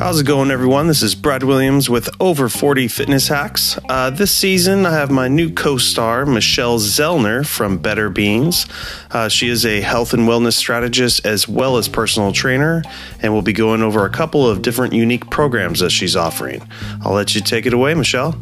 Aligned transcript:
How's 0.00 0.18
it 0.18 0.26
going, 0.26 0.50
everyone? 0.50 0.86
This 0.86 1.02
is 1.02 1.14
Brad 1.14 1.42
Williams 1.42 1.90
with 1.90 2.08
Over 2.20 2.48
40 2.48 2.88
Fitness 2.88 3.28
Hacks. 3.28 3.78
Uh, 3.86 4.08
this 4.08 4.32
season, 4.32 4.86
I 4.86 4.92
have 4.94 5.10
my 5.10 5.28
new 5.28 5.52
co 5.52 5.76
star, 5.76 6.24
Michelle 6.24 6.78
Zellner 6.78 7.46
from 7.46 7.76
Better 7.76 8.08
Beings. 8.08 8.66
Uh, 9.10 9.28
she 9.28 9.50
is 9.50 9.66
a 9.66 9.82
health 9.82 10.14
and 10.14 10.26
wellness 10.26 10.54
strategist 10.54 11.26
as 11.26 11.46
well 11.46 11.76
as 11.76 11.86
personal 11.86 12.32
trainer, 12.32 12.82
and 13.20 13.34
we'll 13.34 13.42
be 13.42 13.52
going 13.52 13.82
over 13.82 14.06
a 14.06 14.10
couple 14.10 14.48
of 14.48 14.62
different 14.62 14.94
unique 14.94 15.28
programs 15.28 15.80
that 15.80 15.90
she's 15.90 16.16
offering. 16.16 16.66
I'll 17.02 17.12
let 17.12 17.34
you 17.34 17.42
take 17.42 17.66
it 17.66 17.74
away, 17.74 17.92
Michelle. 17.92 18.40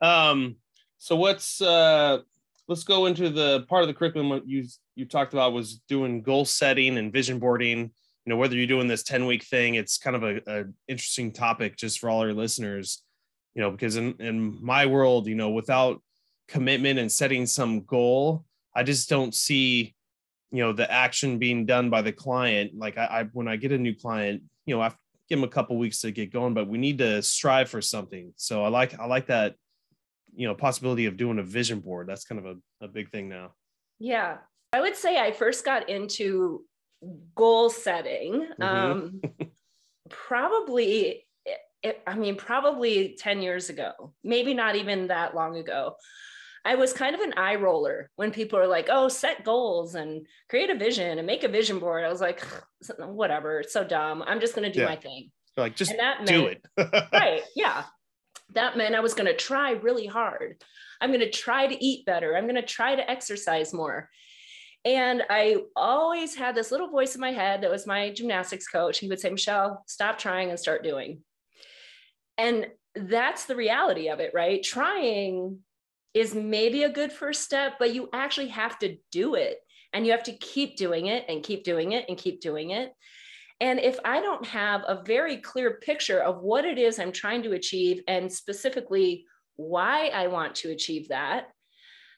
Um, 0.00 0.56
so 0.98 1.16
what's 1.16 1.60
uh 1.60 2.20
let's 2.68 2.84
go 2.84 3.06
into 3.06 3.28
the 3.28 3.64
part 3.68 3.82
of 3.82 3.88
the 3.88 3.94
curriculum 3.94 4.28
what 4.28 4.46
you 4.46 4.64
you 4.94 5.04
talked 5.04 5.32
about 5.32 5.52
was 5.52 5.80
doing 5.88 6.22
goal 6.22 6.44
setting 6.44 6.98
and 6.98 7.12
vision 7.12 7.38
boarding. 7.38 7.90
You 8.24 8.30
know 8.30 8.36
whether 8.36 8.54
you're 8.54 8.66
doing 8.66 8.86
this 8.86 9.02
10 9.02 9.26
week 9.26 9.44
thing 9.44 9.74
it's 9.74 9.98
kind 9.98 10.16
of 10.16 10.22
a, 10.22 10.40
a 10.46 10.64
interesting 10.86 11.32
topic 11.32 11.76
just 11.76 11.98
for 11.98 12.08
all 12.08 12.20
our 12.20 12.32
listeners. 12.32 13.02
You 13.54 13.62
know 13.62 13.70
because 13.70 13.96
in, 13.96 14.14
in 14.20 14.64
my 14.64 14.86
world 14.86 15.26
you 15.26 15.34
know 15.34 15.50
without 15.50 16.00
commitment 16.48 16.98
and 16.98 17.10
setting 17.10 17.46
some 17.46 17.82
goal 17.84 18.44
i 18.74 18.82
just 18.82 19.08
don't 19.08 19.34
see 19.34 19.94
you 20.50 20.62
know 20.62 20.72
the 20.72 20.90
action 20.90 21.38
being 21.38 21.64
done 21.66 21.88
by 21.90 22.02
the 22.02 22.12
client. 22.12 22.72
Like 22.76 22.96
i, 22.96 23.04
I 23.04 23.24
when 23.32 23.48
i 23.48 23.56
get 23.56 23.72
a 23.72 23.78
new 23.78 23.94
client 23.94 24.42
you 24.66 24.74
know 24.74 24.80
i 24.80 24.88
give 25.28 25.38
them 25.38 25.44
a 25.44 25.48
couple 25.48 25.76
weeks 25.78 26.00
to 26.02 26.10
get 26.10 26.32
going 26.32 26.54
but 26.54 26.68
we 26.68 26.78
need 26.78 26.98
to 26.98 27.22
strive 27.22 27.68
for 27.68 27.82
something. 27.82 28.32
So 28.36 28.64
i 28.64 28.68
like 28.68 28.98
i 28.98 29.06
like 29.06 29.26
that 29.26 29.56
you 30.34 30.46
know 30.46 30.54
possibility 30.54 31.06
of 31.06 31.16
doing 31.16 31.38
a 31.38 31.42
vision 31.42 31.80
board. 31.80 32.06
That's 32.06 32.24
kind 32.24 32.38
of 32.38 32.46
a, 32.46 32.84
a 32.84 32.88
big 32.88 33.10
thing 33.10 33.28
now. 33.28 33.52
Yeah. 33.98 34.38
I 34.72 34.80
would 34.80 34.96
say 34.96 35.18
i 35.18 35.32
first 35.32 35.64
got 35.64 35.88
into 35.88 36.64
goal 37.34 37.68
setting 37.68 38.48
mm-hmm. 38.58 38.62
um, 38.62 39.20
probably 40.08 41.26
it, 41.82 42.00
i 42.06 42.14
mean 42.14 42.36
probably 42.36 43.16
10 43.18 43.42
years 43.42 43.70
ago 43.70 44.14
maybe 44.22 44.54
not 44.54 44.76
even 44.76 45.08
that 45.08 45.34
long 45.34 45.56
ago. 45.56 45.96
I 46.64 46.76
was 46.76 46.92
kind 46.92 47.16
of 47.16 47.20
an 47.20 47.34
eye 47.36 47.56
roller 47.56 48.08
when 48.14 48.30
people 48.30 48.56
are 48.56 48.68
like 48.68 48.88
oh 48.88 49.08
set 49.08 49.44
goals 49.44 49.96
and 49.96 50.26
create 50.48 50.70
a 50.70 50.76
vision 50.76 51.18
and 51.18 51.26
make 51.26 51.42
a 51.42 51.48
vision 51.48 51.80
board. 51.80 52.04
I 52.04 52.08
was 52.08 52.20
like 52.20 52.40
whatever 52.98 53.60
it's 53.60 53.72
so 53.72 53.82
dumb. 53.82 54.22
I'm 54.24 54.38
just 54.38 54.54
going 54.54 54.70
to 54.70 54.72
do 54.72 54.82
yeah. 54.82 54.86
my 54.86 54.96
thing. 54.96 55.32
Like 55.56 55.74
just 55.74 55.90
do 56.24 56.42
meant, 56.44 56.60
it. 56.76 57.08
Right 57.12 57.42
yeah 57.56 57.82
that 58.54 58.76
meant 58.76 58.94
I 58.94 59.00
was 59.00 59.14
going 59.14 59.26
to 59.26 59.36
try 59.36 59.72
really 59.72 60.06
hard. 60.06 60.62
I'm 61.00 61.10
going 61.10 61.20
to 61.20 61.30
try 61.30 61.66
to 61.66 61.84
eat 61.84 62.06
better. 62.06 62.36
I'm 62.36 62.44
going 62.44 62.54
to 62.56 62.62
try 62.62 62.94
to 62.94 63.10
exercise 63.10 63.72
more. 63.72 64.08
And 64.84 65.22
I 65.30 65.58
always 65.76 66.34
had 66.34 66.54
this 66.54 66.70
little 66.70 66.88
voice 66.88 67.14
in 67.14 67.20
my 67.20 67.32
head 67.32 67.62
that 67.62 67.70
was 67.70 67.86
my 67.86 68.12
gymnastics 68.12 68.66
coach. 68.66 68.98
He 68.98 69.08
would 69.08 69.20
say, 69.20 69.30
Michelle, 69.30 69.84
stop 69.86 70.18
trying 70.18 70.50
and 70.50 70.58
start 70.58 70.82
doing. 70.82 71.20
And 72.36 72.66
that's 72.94 73.44
the 73.44 73.56
reality 73.56 74.08
of 74.08 74.20
it, 74.20 74.32
right? 74.34 74.62
Trying 74.62 75.58
is 76.14 76.34
maybe 76.34 76.82
a 76.82 76.90
good 76.90 77.12
first 77.12 77.42
step, 77.42 77.74
but 77.78 77.94
you 77.94 78.08
actually 78.12 78.48
have 78.48 78.78
to 78.80 78.96
do 79.10 79.34
it. 79.34 79.58
And 79.92 80.06
you 80.06 80.12
have 80.12 80.24
to 80.24 80.32
keep 80.32 80.76
doing 80.76 81.06
it 81.06 81.26
and 81.28 81.42
keep 81.42 81.64
doing 81.64 81.92
it 81.92 82.06
and 82.08 82.16
keep 82.16 82.40
doing 82.40 82.70
it. 82.70 82.92
And 83.62 83.78
if 83.78 83.96
I 84.04 84.20
don't 84.20 84.44
have 84.46 84.82
a 84.88 85.04
very 85.04 85.36
clear 85.36 85.74
picture 85.74 86.18
of 86.18 86.42
what 86.42 86.64
it 86.64 86.78
is 86.78 86.98
I'm 86.98 87.12
trying 87.12 87.44
to 87.44 87.52
achieve 87.52 88.02
and 88.08 88.30
specifically 88.30 89.24
why 89.54 90.08
I 90.08 90.26
want 90.26 90.56
to 90.56 90.72
achieve 90.72 91.08
that, 91.10 91.46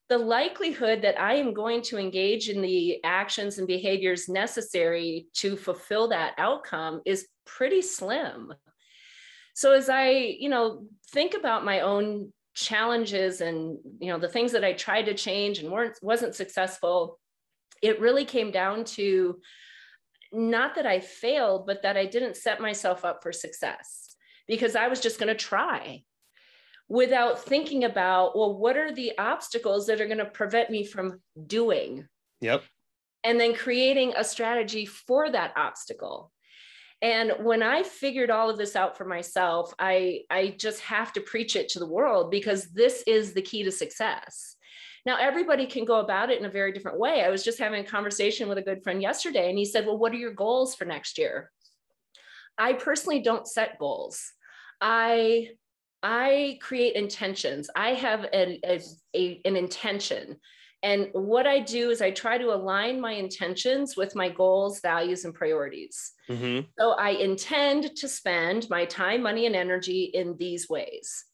the 0.09 0.17
likelihood 0.17 1.03
that 1.03 1.21
I 1.21 1.35
am 1.35 1.53
going 1.53 1.83
to 1.83 1.99
engage 1.99 2.49
in 2.49 2.63
the 2.63 3.05
actions 3.05 3.59
and 3.59 3.69
behaviors 3.69 4.27
necessary 4.27 5.27
to 5.35 5.55
fulfill 5.55 6.09
that 6.09 6.33
outcome 6.39 7.03
is 7.05 7.29
pretty 7.45 7.83
slim. 7.83 8.55
So 9.55 9.73
as 9.73 9.91
I, 9.91 10.13
you 10.13 10.49
know, 10.49 10.87
think 11.13 11.35
about 11.35 11.63
my 11.63 11.81
own 11.81 12.33
challenges 12.55 13.43
and, 13.43 13.77
you 14.01 14.11
know, 14.11 14.19
the 14.19 14.29
things 14.29 14.53
that 14.53 14.65
I 14.65 14.73
tried 14.73 15.05
to 15.05 15.15
change 15.15 15.59
and 15.59 15.71
weren't 15.71 15.99
wasn't 16.01 16.35
successful, 16.35 17.19
it 17.83 18.01
really 18.01 18.25
came 18.25 18.51
down 18.51 18.85
to 18.85 19.41
not 20.35 20.75
that 20.75 20.87
I 20.87 21.01
failed, 21.01 21.67
but 21.67 21.83
that 21.83 21.97
I 21.97 22.07
didn't 22.07 22.37
set 22.37 22.61
myself 22.61 23.05
up 23.05 23.23
for 23.23 23.33
success 23.33 24.17
because 24.47 24.77
I 24.77 24.89
was 24.89 25.01
just 25.01 25.19
going 25.19 25.29
to 25.29 25.35
try 25.35 26.03
without 26.89 27.43
thinking 27.43 27.85
about, 27.85 28.37
well, 28.37 28.59
what 28.59 28.77
are 28.77 28.93
the 28.93 29.13
obstacles 29.19 29.87
that 29.87 30.01
are 30.01 30.07
going 30.07 30.19
to 30.19 30.27
prevent 30.27 30.71
me 30.71 30.85
from 30.85 31.21
doing? 31.47 32.07
Yep. 32.41 32.63
And 33.23 33.41
then 33.41 33.55
creating 33.55 34.13
a 34.17 34.25
strategy 34.25 34.85
for 34.85 35.31
that 35.31 35.55
obstacle. 35.57 36.31
And 37.01 37.33
when 37.41 37.63
I 37.63 37.83
figured 37.83 38.31
all 38.31 38.51
of 38.51 38.59
this 38.59 38.77
out 38.77 38.97
for 38.97 39.05
myself, 39.05 39.75
I, 39.79 40.21
I 40.31 40.55
just 40.59 40.81
have 40.81 41.13
to 41.15 41.21
preach 41.21 41.57
it 41.57 41.69
to 41.71 41.79
the 41.79 41.87
world 41.87 42.31
because 42.31 42.71
this 42.71 43.03
is 43.07 43.33
the 43.33 43.43
key 43.43 43.63
to 43.63 43.73
success. 43.73 44.57
Now, 45.07 45.19
everybody 45.19 45.67
can 45.67 45.85
go 45.85 46.01
about 46.01 46.31
it 46.31 46.39
in 46.39 46.47
a 46.47 46.51
very 46.51 46.73
different 46.73 46.99
way. 46.99 47.23
I 47.23 47.29
was 47.29 47.45
just 47.45 47.59
having 47.59 47.85
a 47.85 47.89
conversation 47.89 48.49
with 48.49 48.59
a 48.59 48.63
good 48.63 48.83
friend 48.83 49.03
yesterday, 49.03 49.51
and 49.51 49.59
he 49.59 49.65
said, 49.65 49.87
Well, 49.87 49.99
what 49.99 50.13
are 50.13 50.17
your 50.17 50.33
goals 50.33 50.75
for 50.75 50.85
next 50.85 51.19
year? 51.19 51.51
I 52.57 52.73
personally 52.73 53.21
don't 53.21 53.47
set 53.47 53.79
goals. 53.79 54.33
I 54.81 55.51
I 56.03 56.59
create 56.61 56.97
intentions. 56.97 57.71
I 57.75 57.95
have 57.95 58.25
an, 58.25 58.59
a, 58.63 58.79
a, 59.17 59.41
an 59.47 59.57
intention. 59.57 60.37
And 60.83 61.09
what 61.15 61.47
I 61.47 61.61
do 61.61 61.89
is 61.89 62.03
I 62.03 62.11
try 62.11 62.37
to 62.37 62.53
align 62.53 63.01
my 63.01 63.13
intentions 63.13 63.97
with 63.97 64.15
my 64.15 64.29
goals, 64.29 64.81
values, 64.81 65.25
and 65.25 65.33
priorities. 65.33 66.13
Mm-hmm. 66.29 66.67
So 66.79 66.91
I 66.91 67.11
intend 67.11 67.97
to 67.97 68.07
spend 68.07 68.69
my 68.69 68.85
time, 68.85 69.23
money, 69.23 69.47
and 69.47 69.57
energy 69.57 70.11
in 70.13 70.37
these 70.37 70.69
ways. 70.69 71.25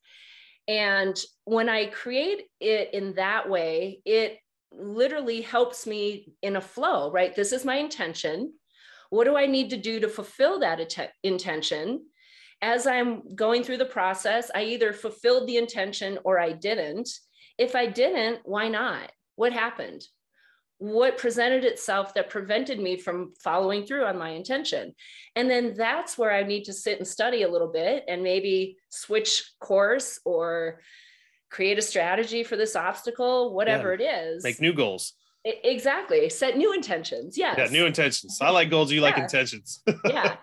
And 0.71 1.19
when 1.47 1.69
I 1.69 1.87
create 1.87 2.45
it 2.61 2.95
in 2.95 3.15
that 3.15 3.51
way, 3.51 4.03
it 4.05 4.39
literally 4.71 5.41
helps 5.41 5.85
me 5.85 6.33
in 6.43 6.55
a 6.55 6.61
flow, 6.61 7.11
right? 7.11 7.35
This 7.35 7.51
is 7.51 7.65
my 7.65 7.79
intention. 7.79 8.53
What 9.11 9.25
do 9.25 9.37
I 9.37 9.47
need 9.47 9.71
to 9.71 9.77
do 9.77 9.99
to 9.99 10.09
fulfill 10.09 10.61
that 10.61 10.79
att- 10.79 11.11
intention? 11.25 12.07
As 12.63 12.87
I'm 12.87 13.35
going 13.35 13.65
through 13.65 13.79
the 13.79 13.85
process, 13.85 14.49
I 14.55 14.63
either 14.63 14.93
fulfilled 14.93 15.49
the 15.49 15.57
intention 15.57 16.21
or 16.25 16.39
I 16.39 16.53
didn't. 16.53 17.09
If 17.59 17.75
I 17.75 17.87
didn't, 17.87 18.43
why 18.45 18.69
not? 18.69 19.11
What 19.35 19.53
happened? 19.53 20.03
What 20.81 21.19
presented 21.19 21.63
itself 21.63 22.15
that 22.15 22.31
prevented 22.31 22.81
me 22.81 22.97
from 22.97 23.35
following 23.39 23.85
through 23.85 24.07
on 24.07 24.17
my 24.17 24.31
intention. 24.31 24.95
And 25.37 25.49
then 25.49 25.75
that's 25.77 26.17
where 26.17 26.33
i 26.33 26.43
need 26.43 26.65
to 26.65 26.73
sit 26.73 26.99
and 26.99 27.07
study 27.07 27.43
a 27.43 27.51
little 27.51 27.71
bit 27.71 28.05
and 28.09 28.23
maybe 28.23 28.79
switch 28.89 29.53
course 29.61 30.21
or 30.25 30.81
create 31.51 31.79
a 31.79 31.83
strategy 31.83 32.43
for 32.43 32.57
this 32.57 32.77
obstacle 32.77 33.53
whatever 33.53 33.95
yeah. 33.95 34.23
it 34.23 34.25
is. 34.25 34.43
Make 34.43 34.61
new 34.61 34.73
goals. 34.73 35.13
Exactly. 35.45 36.31
Set 36.31 36.57
new 36.57 36.73
intentions. 36.73 37.37
Yes. 37.37 37.57
Yeah 37.59 37.67
new 37.67 37.85
intentions. 37.85 38.39
I 38.41 38.49
like 38.49 38.71
goals 38.71 38.91
you 38.91 39.01
yeah. 39.01 39.07
like 39.07 39.19
intentions. 39.19 39.83
Yeah. 40.07 40.37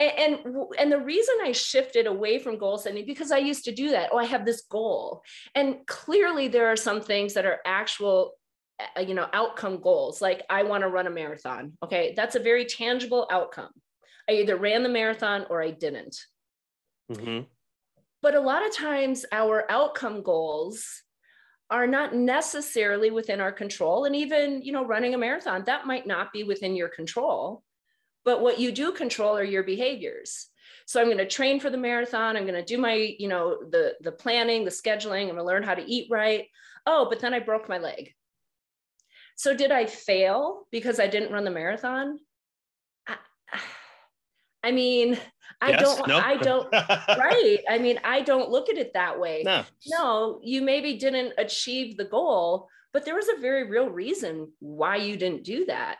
And, 0.00 0.12
and, 0.18 0.56
and 0.76 0.90
the 0.90 0.98
reason 0.98 1.36
i 1.44 1.52
shifted 1.52 2.08
away 2.08 2.40
from 2.40 2.58
goal 2.58 2.78
setting 2.78 3.06
because 3.06 3.30
i 3.30 3.38
used 3.38 3.64
to 3.66 3.72
do 3.72 3.90
that. 3.90 4.10
Oh 4.10 4.18
i 4.18 4.24
have 4.24 4.44
this 4.44 4.62
goal. 4.62 5.22
And 5.54 5.86
clearly 5.86 6.48
there 6.48 6.66
are 6.66 6.74
some 6.74 7.00
things 7.00 7.34
that 7.34 7.46
are 7.46 7.60
actual 7.64 8.32
you 9.06 9.14
know 9.14 9.28
outcome 9.32 9.80
goals 9.80 10.20
like 10.20 10.42
i 10.50 10.62
want 10.62 10.82
to 10.82 10.88
run 10.88 11.06
a 11.06 11.10
marathon 11.10 11.72
okay? 11.82 12.12
That's 12.16 12.34
a 12.34 12.40
very 12.40 12.64
tangible 12.64 13.28
outcome. 13.30 13.70
I 14.28 14.32
either 14.32 14.56
ran 14.56 14.82
the 14.82 14.88
marathon 14.88 15.46
or 15.50 15.62
i 15.62 15.70
didn't. 15.70 16.16
Mm-hmm. 17.12 17.42
but 18.22 18.34
a 18.34 18.40
lot 18.40 18.66
of 18.66 18.74
times 18.74 19.26
our 19.30 19.70
outcome 19.70 20.22
goals 20.22 21.02
are 21.70 21.86
not 21.86 22.14
necessarily 22.14 23.10
within 23.10 23.40
our 23.40 23.52
control 23.52 24.06
and 24.06 24.16
even 24.16 24.62
you 24.62 24.72
know 24.72 24.86
running 24.86 25.14
a 25.14 25.18
marathon 25.18 25.64
that 25.66 25.86
might 25.86 26.06
not 26.06 26.32
be 26.32 26.44
within 26.44 26.74
your 26.74 26.88
control. 26.88 27.62
But 28.24 28.40
what 28.40 28.58
you 28.58 28.72
do 28.72 28.92
control 28.92 29.36
are 29.36 29.44
your 29.44 29.62
behaviors. 29.62 30.48
So 30.86 31.00
i'm 31.00 31.06
going 31.06 31.18
to 31.18 31.26
train 31.26 31.60
for 31.60 31.70
the 31.70 31.78
marathon 31.78 32.36
i'm 32.36 32.46
going 32.46 32.62
to 32.62 32.74
do 32.74 32.78
my 32.78 33.14
you 33.18 33.28
know 33.28 33.58
the 33.70 33.94
the 34.00 34.12
planning 34.12 34.64
the 34.64 34.70
scheduling 34.70 35.22
i'm 35.22 35.26
going 35.26 35.36
to 35.36 35.44
learn 35.44 35.62
how 35.62 35.74
to 35.74 35.90
eat 35.90 36.08
right. 36.10 36.46
Oh 36.86 37.06
but 37.08 37.20
then 37.20 37.34
i 37.34 37.38
broke 37.38 37.68
my 37.68 37.78
leg 37.78 38.14
so 39.36 39.54
did 39.54 39.70
I 39.70 39.86
fail 39.86 40.66
because 40.70 41.00
I 41.00 41.06
didn't 41.06 41.32
run 41.32 41.44
the 41.44 41.50
marathon? 41.50 42.18
I, 43.06 43.16
I 44.62 44.70
mean, 44.70 45.18
I 45.60 45.70
yes, 45.70 45.80
don't, 45.82 46.08
no. 46.08 46.18
I 46.18 46.36
don't, 46.36 46.72
right. 46.72 47.58
I 47.68 47.78
mean, 47.78 47.98
I 48.04 48.20
don't 48.20 48.50
look 48.50 48.68
at 48.68 48.78
it 48.78 48.94
that 48.94 49.18
way. 49.18 49.42
No. 49.44 49.64
no, 49.86 50.40
you 50.42 50.62
maybe 50.62 50.96
didn't 50.96 51.34
achieve 51.38 51.96
the 51.96 52.04
goal, 52.04 52.68
but 52.92 53.04
there 53.04 53.16
was 53.16 53.28
a 53.28 53.40
very 53.40 53.68
real 53.68 53.88
reason 53.88 54.52
why 54.60 54.96
you 54.96 55.16
didn't 55.16 55.44
do 55.44 55.66
that. 55.66 55.96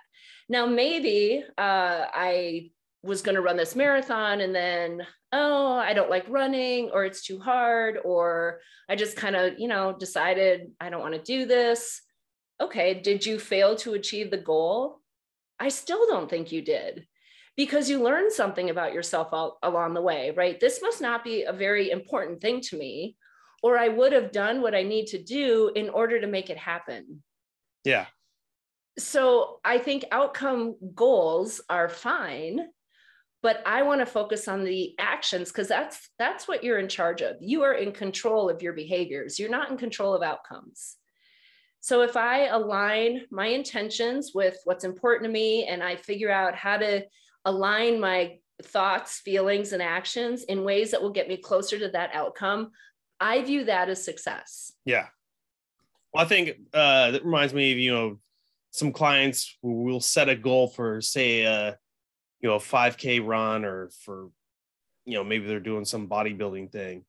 Now, 0.49 0.67
maybe 0.67 1.45
uh, 1.59 2.07
I 2.13 2.71
was 3.03 3.23
going 3.23 3.35
to 3.35 3.41
run 3.41 3.57
this 3.57 3.75
marathon 3.75 4.41
and 4.41 4.55
then, 4.55 5.07
oh, 5.33 5.75
I 5.75 5.93
don't 5.93 6.11
like 6.11 6.27
running 6.29 6.91
or 6.93 7.05
it's 7.05 7.25
too 7.25 7.39
hard, 7.39 7.99
or 8.05 8.61
I 8.89 8.97
just 8.97 9.17
kind 9.17 9.35
of, 9.35 9.59
you 9.59 9.69
know, 9.69 9.95
decided 9.99 10.71
I 10.81 10.91
don't 10.91 11.01
want 11.01 11.15
to 11.15 11.23
do 11.23 11.47
this 11.47 12.01
okay, 12.61 12.95
did 12.95 13.25
you 13.27 13.39
fail 13.39 13.77
to 13.77 13.95
achieve 13.95 14.31
the 14.31 14.37
goal? 14.37 15.01
I 15.59 15.69
still 15.69 16.07
don't 16.07 16.29
think 16.29 16.53
you 16.53 16.63
did 16.63 17.07
because 17.57 17.89
you 17.89 18.03
learned 18.03 18.33
something 18.33 18.71
about 18.71 18.93
yourself 18.93 19.29
all, 19.33 19.59
along 19.63 19.95
the 19.95 20.03
way, 20.03 20.33
right? 20.33 20.59
This 20.59 20.83
must 20.83 21.01
not 21.01 21.23
be 21.23 21.45
a 21.45 21.53
very 21.53 21.91
important 21.91 22.41
thing 22.41 22.61
to 22.63 22.77
me, 22.77 23.17
or 23.63 23.79
I 23.79 23.89
would 23.89 24.13
have 24.13 24.33
done 24.33 24.61
what 24.61 24.75
I 24.75 24.83
need 24.83 25.07
to 25.09 25.23
do 25.23 25.71
in 25.75 25.89
order 25.89 26.21
to 26.21 26.27
make 26.27 26.51
it 26.51 26.59
happen. 26.59 27.23
Yeah. 27.85 28.07
So 28.99 29.61
I 29.65 29.79
think 29.79 30.05
outcome 30.11 30.77
goals 30.95 31.61
are 31.69 31.89
fine, 31.89 32.61
but 33.43 33.63
I 33.67 33.83
want 33.83 34.01
to 34.01 34.07
focus 34.07 34.49
on 34.49 34.65
the 34.65 34.95
actions 34.99 35.51
because 35.51 35.69
that's 35.69 36.09
that's 36.19 36.49
what 36.49 36.65
you're 36.65 36.79
in 36.79 36.89
charge 36.89 37.21
of. 37.21 37.37
You 37.41 37.63
are 37.63 37.75
in 37.75 37.93
control 37.93 38.49
of 38.49 38.63
your 38.63 38.73
behaviors. 38.73 39.39
You're 39.39 39.51
not 39.51 39.71
in 39.71 39.77
control 39.77 40.15
of 40.15 40.23
outcomes. 40.23 40.97
So 41.85 42.01
if 42.01 42.17
I 42.17 42.47
align 42.47 43.27
my 43.31 43.49
intentions 43.49 44.33
with 44.35 44.57
what's 44.65 44.85
important 44.85 45.29
to 45.29 45.31
me 45.31 45.67
and 45.67 45.83
I 45.83 45.97
figure 45.97 46.31
out 46.31 46.55
how 46.55 46.79
to 46.79 47.05
align 47.45 48.01
my 48.01 48.39
thoughts, 48.63 49.21
feelings, 49.21 49.75
and 49.75 49.83
actions 49.83 50.45
in 50.45 50.65
ways 50.65 50.93
that 50.93 51.03
will 51.03 51.13
get 51.13 51.29
me 51.29 51.37
closer 51.37 51.79
to 51.79 51.91
that 51.91 52.09
outcome, 52.15 52.71
I 53.21 53.43
view 53.43 53.67
that 53.67 53.91
as 53.91 54.03
success. 54.03 54.73
Yeah. 54.87 55.09
Well, 56.15 56.25
I 56.25 56.27
think 56.27 56.53
uh, 56.73 57.11
that 57.11 57.23
reminds 57.23 57.53
me 57.53 57.73
of, 57.73 57.79
you 57.79 57.93
know, 57.93 58.19
some 58.71 58.91
clients 58.91 59.55
will 59.61 60.01
set 60.01 60.31
a 60.31 60.37
goal 60.37 60.69
for, 60.69 61.03
say, 61.03 61.43
a, 61.43 61.77
you 62.41 62.49
know, 62.49 62.55
a 62.55 62.61
5K 62.61 63.23
run 63.23 63.67
or 63.67 63.91
for, 64.07 64.31
you 65.05 65.19
know, 65.19 65.25
maybe 65.25 65.47
they're 65.47 65.61
doing 65.61 65.85
some 65.85 66.09
bodybuilding 66.09 66.73
thing. 66.73 67.05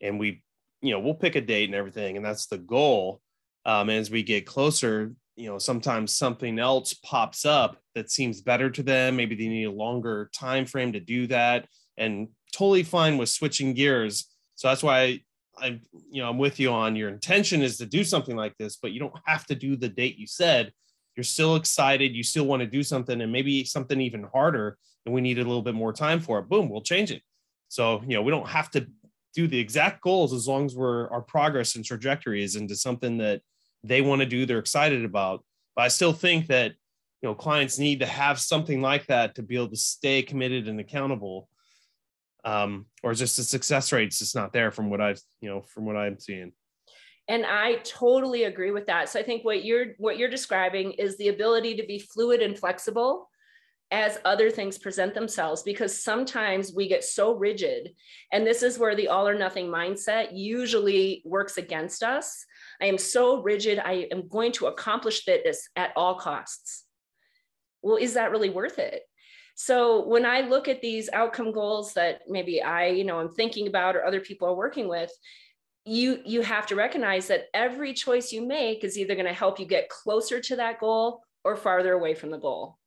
And 0.00 0.20
we, 0.20 0.44
you 0.80 0.92
know, 0.92 1.00
we'll 1.00 1.14
pick 1.14 1.34
a 1.34 1.40
date 1.40 1.68
and 1.70 1.74
everything. 1.74 2.16
And 2.16 2.24
that's 2.24 2.46
the 2.46 2.58
goal 2.58 3.20
um, 3.64 3.90
as 3.90 4.10
we 4.10 4.22
get 4.22 4.46
closer 4.46 5.12
you 5.36 5.48
know 5.48 5.58
sometimes 5.58 6.14
something 6.14 6.58
else 6.58 6.94
pops 6.94 7.44
up 7.44 7.78
that 7.94 8.10
seems 8.10 8.40
better 8.40 8.70
to 8.70 8.82
them. 8.82 9.16
Maybe 9.16 9.34
they 9.34 9.48
need 9.48 9.64
a 9.64 9.70
longer 9.70 10.30
time 10.34 10.66
frame 10.66 10.92
to 10.92 11.00
do 11.00 11.26
that. 11.28 11.66
And 11.96 12.28
totally 12.52 12.82
fine 12.82 13.18
with 13.18 13.28
switching 13.28 13.74
gears. 13.74 14.30
So 14.54 14.68
that's 14.68 14.82
why 14.82 15.20
I, 15.58 15.80
you 16.10 16.22
know 16.22 16.30
i'm 16.30 16.38
with 16.38 16.58
you 16.58 16.70
on 16.70 16.96
your 16.96 17.10
intention 17.10 17.60
is 17.60 17.76
to 17.76 17.84
do 17.84 18.04
something 18.04 18.34
like 18.34 18.56
this 18.56 18.76
but 18.76 18.92
you 18.92 19.00
don't 19.00 19.12
have 19.26 19.44
to 19.48 19.54
do 19.54 19.76
the 19.76 19.88
date 19.88 20.16
you 20.16 20.26
said. 20.26 20.72
You're 21.14 21.24
still 21.24 21.56
excited. 21.56 22.16
You 22.16 22.22
still 22.22 22.46
want 22.46 22.60
to 22.60 22.66
do 22.66 22.82
something 22.82 23.20
and 23.20 23.30
maybe 23.30 23.64
something 23.64 24.00
even 24.00 24.22
harder 24.32 24.78
and 25.04 25.14
we 25.14 25.20
need 25.20 25.38
a 25.38 25.44
little 25.44 25.62
bit 25.62 25.74
more 25.74 25.92
time 25.92 26.20
for 26.20 26.38
it. 26.38 26.48
Boom 26.48 26.68
we'll 26.68 26.80
change 26.80 27.10
it. 27.10 27.22
So 27.68 28.02
you 28.06 28.14
know 28.14 28.22
we 28.22 28.30
don't 28.30 28.48
have 28.48 28.70
to 28.72 28.86
do 29.34 29.46
the 29.46 29.58
exact 29.58 30.02
goals 30.02 30.32
as 30.32 30.46
long 30.46 30.66
as 30.66 30.76
we're 30.76 31.08
our 31.08 31.22
progress 31.22 31.74
and 31.74 31.84
trajectory 31.84 32.42
is 32.42 32.56
into 32.56 32.76
something 32.76 33.18
that 33.18 33.40
they 33.84 34.00
want 34.00 34.20
to 34.20 34.26
do, 34.26 34.46
they're 34.46 34.58
excited 34.58 35.04
about. 35.04 35.44
But 35.74 35.82
I 35.82 35.88
still 35.88 36.12
think 36.12 36.48
that 36.48 36.72
you 37.20 37.28
know 37.28 37.34
clients 37.34 37.78
need 37.78 38.00
to 38.00 38.06
have 38.06 38.38
something 38.38 38.80
like 38.80 39.06
that 39.06 39.36
to 39.36 39.42
be 39.42 39.56
able 39.56 39.68
to 39.68 39.76
stay 39.76 40.22
committed 40.22 40.68
and 40.68 40.80
accountable. 40.80 41.48
Um, 42.44 42.86
or 43.04 43.14
just 43.14 43.36
the 43.36 43.44
success 43.44 43.92
rate's 43.92 44.18
just 44.18 44.34
not 44.34 44.52
there 44.52 44.72
from 44.72 44.90
what 44.90 45.00
I've 45.00 45.20
you 45.40 45.48
know 45.48 45.62
from 45.62 45.84
what 45.86 45.96
I'm 45.96 46.18
seeing. 46.18 46.52
And 47.28 47.46
I 47.46 47.76
totally 47.84 48.44
agree 48.44 48.72
with 48.72 48.86
that. 48.86 49.08
So 49.08 49.20
I 49.20 49.22
think 49.22 49.44
what 49.44 49.64
you're 49.64 49.94
what 49.98 50.18
you're 50.18 50.28
describing 50.28 50.92
is 50.92 51.16
the 51.16 51.28
ability 51.28 51.76
to 51.76 51.86
be 51.86 51.98
fluid 51.98 52.42
and 52.42 52.58
flexible 52.58 53.28
as 53.92 54.18
other 54.24 54.50
things 54.50 54.78
present 54.78 55.14
themselves 55.14 55.62
because 55.62 56.02
sometimes 56.02 56.72
we 56.74 56.88
get 56.88 57.04
so 57.04 57.34
rigid 57.34 57.90
and 58.32 58.46
this 58.46 58.62
is 58.62 58.78
where 58.78 58.96
the 58.96 59.06
all 59.06 59.28
or 59.28 59.34
nothing 59.34 59.68
mindset 59.68 60.28
usually 60.32 61.22
works 61.26 61.58
against 61.58 62.02
us 62.02 62.46
I 62.82 62.86
am 62.86 62.98
so 62.98 63.40
rigid. 63.40 63.78
I 63.78 64.08
am 64.10 64.26
going 64.26 64.50
to 64.52 64.66
accomplish 64.66 65.24
this 65.24 65.68
at 65.76 65.92
all 65.94 66.16
costs. 66.16 66.84
Well, 67.80 67.96
is 67.96 68.14
that 68.14 68.32
really 68.32 68.50
worth 68.50 68.80
it? 68.80 69.02
So 69.54 70.04
when 70.08 70.26
I 70.26 70.40
look 70.40 70.66
at 70.66 70.82
these 70.82 71.08
outcome 71.12 71.52
goals 71.52 71.94
that 71.94 72.22
maybe 72.28 72.60
I, 72.60 72.86
you 72.86 73.04
know, 73.04 73.20
I'm 73.20 73.30
thinking 73.30 73.68
about 73.68 73.94
or 73.94 74.04
other 74.04 74.20
people 74.20 74.48
are 74.48 74.56
working 74.56 74.88
with, 74.88 75.12
you 75.84 76.20
you 76.24 76.42
have 76.42 76.66
to 76.68 76.76
recognize 76.76 77.28
that 77.28 77.46
every 77.54 77.92
choice 77.92 78.32
you 78.32 78.44
make 78.44 78.82
is 78.82 78.98
either 78.98 79.14
going 79.14 79.26
to 79.26 79.32
help 79.32 79.60
you 79.60 79.66
get 79.66 79.88
closer 79.88 80.40
to 80.40 80.56
that 80.56 80.80
goal 80.80 81.22
or 81.44 81.56
farther 81.56 81.92
away 81.92 82.14
from 82.14 82.30
the 82.30 82.38
goal. 82.38 82.78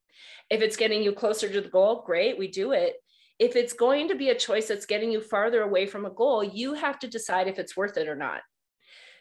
If 0.49 0.61
it's 0.61 0.77
getting 0.77 1.03
you 1.03 1.13
closer 1.13 1.49
to 1.49 1.61
the 1.61 1.69
goal, 1.69 2.03
great, 2.05 2.37
we 2.37 2.47
do 2.49 2.71
it. 2.71 2.95
If 3.39 3.55
it's 3.55 3.73
going 3.73 4.09
to 4.09 4.15
be 4.15 4.29
a 4.29 4.35
choice 4.35 4.67
that's 4.67 4.85
getting 4.85 5.11
you 5.11 5.21
farther 5.21 5.61
away 5.61 5.87
from 5.87 6.05
a 6.05 6.09
goal, 6.09 6.43
you 6.43 6.73
have 6.73 6.99
to 6.99 7.07
decide 7.07 7.47
if 7.47 7.59
it's 7.59 7.77
worth 7.77 7.97
it 7.97 8.07
or 8.07 8.15
not 8.15 8.41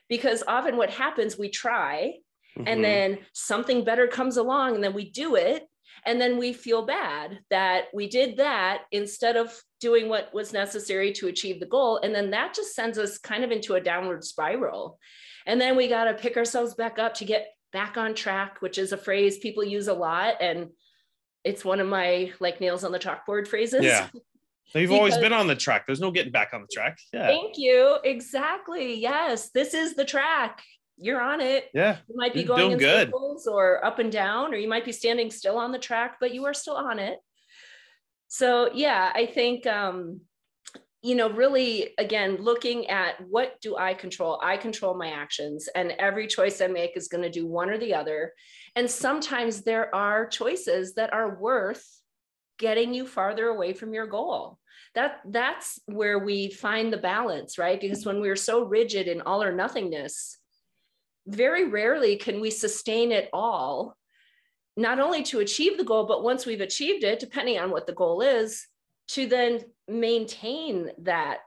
because 0.09 0.43
often 0.47 0.77
what 0.77 0.91
happens 0.91 1.39
we 1.39 1.49
try 1.49 2.15
mm-hmm. 2.59 2.69
and 2.69 2.85
then 2.85 3.19
something 3.33 3.85
better 3.85 4.07
comes 4.07 4.37
along 4.37 4.75
and 4.75 4.85
then 4.85 4.95
we 4.95 5.11
do 5.11 5.37
it 5.37 5.67
and 6.07 6.21
then 6.21 6.39
we 6.39 6.53
feel 6.53 6.85
bad 6.85 7.39
that 7.51 7.85
we 7.95 8.09
did 8.09 8.37
that 8.37 8.83
instead 8.93 9.37
of 9.37 9.59
doing 9.81 10.09
what 10.09 10.33
was 10.35 10.53
necessary 10.53 11.13
to 11.13 11.29
achieve 11.29 11.61
the 11.61 11.67
goal 11.67 11.99
and 12.03 12.15
then 12.15 12.31
that 12.31 12.55
just 12.55 12.75
sends 12.75 12.99
us 12.99 13.19
kind 13.19 13.45
of 13.45 13.51
into 13.51 13.75
a 13.75 13.81
downward 13.81 14.25
spiral. 14.25 14.99
And 15.47 15.61
then 15.61 15.77
we 15.77 15.89
got 15.89 16.05
to 16.05 16.15
pick 16.15 16.37
ourselves 16.37 16.75
back 16.75 16.99
up 16.99 17.15
to 17.15 17.25
get 17.25 17.49
back 17.73 17.97
on 17.97 18.15
track 18.15 18.61
which 18.61 18.79
is 18.79 18.93
a 18.93 18.97
phrase 18.97 19.39
people 19.39 19.65
use 19.65 19.89
a 19.89 19.95
lot 19.95 20.37
and 20.41 20.69
it's 21.43 21.65
one 21.65 21.81
of 21.81 21.89
my 21.89 22.33
like 22.39 22.61
nails 22.61 22.85
on 22.85 22.93
the 22.93 22.99
chalkboard 22.99 23.49
phrases. 23.49 23.85
Yeah 23.85 24.09
You've 24.75 24.91
because, 24.91 24.99
always 24.99 25.19
been 25.19 25.33
on 25.33 25.47
the 25.47 25.55
track. 25.55 25.87
There's 25.87 26.01
no 26.01 26.11
getting 26.11 26.33
back 26.33 26.51
on 26.53 26.63
the 26.63 26.69
track. 26.73 26.99
Yeah. 27.13 27.27
Thank 27.27 27.59
you. 27.59 27.99
Exactly. 28.05 28.99
Yes. 29.01 29.51
This 29.51 29.75
is 29.75 29.95
the 29.95 30.05
track. 30.05 30.63
You're 30.97 31.21
on 31.21 31.41
it. 31.41 31.71
Yeah. 31.75 31.99
You 32.09 32.17
might 32.17 32.35
be 32.35 32.41
You're 32.41 32.57
going 32.57 32.73
in 32.73 32.79
good. 32.79 33.09
circles 33.09 33.47
or 33.47 33.85
up 33.85 33.99
and 33.99 34.11
down, 34.11 34.55
or 34.55 34.57
you 34.57 34.69
might 34.69 34.85
be 34.85 34.93
standing 34.93 35.31
still 35.31 35.59
on 35.59 35.73
the 35.73 35.79
track, 35.79 36.17
but 36.21 36.33
you 36.33 36.45
are 36.47 36.55
still 36.55 36.77
on 36.77 36.99
it. 36.99 37.19
So 38.29 38.71
yeah, 38.73 39.13
I 39.15 39.27
think 39.27 39.67
um, 39.67 40.21
you 41.03 41.15
know, 41.15 41.29
really 41.31 41.95
again, 41.99 42.37
looking 42.41 42.87
at 42.89 43.17
what 43.29 43.61
do 43.61 43.77
I 43.77 43.93
control? 43.93 44.41
I 44.43 44.57
control 44.57 44.95
my 44.95 45.11
actions, 45.11 45.69
and 45.75 45.93
every 45.99 46.27
choice 46.27 46.61
I 46.61 46.67
make 46.67 46.97
is 46.97 47.09
going 47.09 47.23
to 47.23 47.31
do 47.31 47.47
one 47.47 47.71
or 47.71 47.77
the 47.77 47.95
other. 47.95 48.33
And 48.75 48.91
sometimes 48.91 49.63
there 49.63 49.95
are 49.95 50.27
choices 50.27 50.95
that 50.95 51.13
are 51.13 51.39
worth 51.39 51.85
getting 52.59 52.95
you 52.95 53.07
farther 53.07 53.49
away 53.49 53.73
from 53.73 53.95
your 53.95 54.07
goal. 54.07 54.59
That 54.95 55.21
that's 55.27 55.81
where 55.87 56.19
we 56.19 56.51
find 56.51 56.93
the 56.93 56.99
balance 56.99 57.59
right? 57.59 57.81
Because 57.81 58.07
when 58.07 58.21
we're 58.21 58.37
so 58.37 58.65
rigid 58.65 59.09
in 59.09 59.23
all 59.23 59.43
or 59.43 59.53
nothingness 59.53 60.39
very 61.27 61.69
rarely 61.69 62.17
can 62.17 62.41
we 62.41 62.51
sustain 62.51 63.11
it 63.11 63.29
all 63.33 63.97
not 64.77 65.01
only 65.01 65.23
to 65.23 65.41
achieve 65.41 65.79
the 65.79 65.85
goal 65.85 66.05
but 66.07 66.23
once 66.23 66.45
we've 66.45 66.61
achieved 66.61 67.03
it 67.05 67.19
depending 67.19 67.59
on 67.59 67.71
what 67.71 67.87
the 67.87 67.95
goal 67.95 68.21
is 68.21 68.67
to 69.09 69.27
then 69.27 69.61
maintain 69.89 70.91
that 70.99 71.39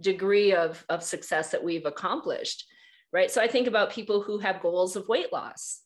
degree 0.00 0.52
of, 0.54 0.84
of 0.88 1.02
success 1.02 1.50
that 1.50 1.64
we've 1.64 1.86
accomplished 1.86 2.64
right? 3.12 3.30
So 3.30 3.40
i 3.40 3.48
think 3.48 3.66
about 3.66 3.92
people 3.92 4.22
who 4.22 4.38
have 4.38 4.62
goals 4.62 4.96
of 4.96 5.08
weight 5.08 5.32
loss. 5.32 5.80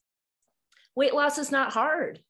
Weight 0.97 1.15
loss 1.15 1.39
is 1.39 1.51
not 1.51 1.73
hard 1.73 2.21